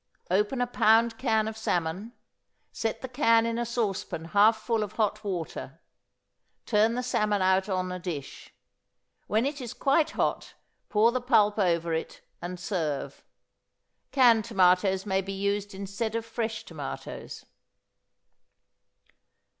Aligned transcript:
Open 0.31 0.61
a 0.61 0.65
pound 0.65 1.19
can 1.19 1.47
of 1.47 1.55
salmon; 1.55 2.13
set 2.71 3.03
the 3.03 3.07
can 3.07 3.45
in 3.45 3.59
a 3.59 3.65
saucepan 3.67 4.25
half 4.25 4.57
full 4.57 4.81
of 4.81 4.93
hot 4.93 5.23
water, 5.23 5.79
turn 6.65 6.95
the 6.95 7.03
salmon 7.03 7.39
out 7.43 7.69
on 7.69 7.91
a 7.91 7.99
dish. 7.99 8.51
When 9.27 9.45
it 9.45 9.61
is 9.61 9.75
quite 9.75 10.09
hot, 10.17 10.55
pour 10.89 11.11
the 11.11 11.21
pulp 11.21 11.59
over 11.59 11.93
it, 11.93 12.21
and 12.41 12.59
serve. 12.59 13.23
Canned 14.11 14.45
tomatoes 14.45 15.05
may 15.05 15.21
be 15.21 15.33
used 15.33 15.75
instead 15.75 16.15
of 16.15 16.25
fresh 16.25 16.63
tomatoes. 16.65 17.45